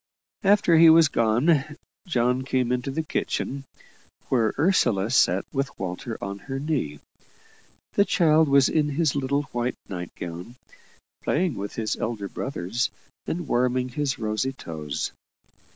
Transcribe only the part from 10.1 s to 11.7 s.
gown, playing